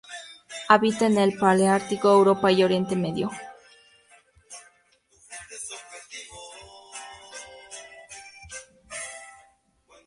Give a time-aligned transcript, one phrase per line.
[0.67, 3.29] Habita en el paleártico: Europa y Oriente Medio.